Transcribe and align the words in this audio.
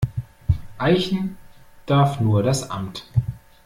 Eichen 0.79 1.37
darf 1.85 2.19
nur 2.21 2.41
das 2.41 2.71
Amt. 2.71 3.05